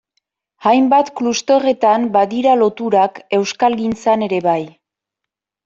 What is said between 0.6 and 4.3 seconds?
Hainbat klusterretan badira loturak, euskalgintzan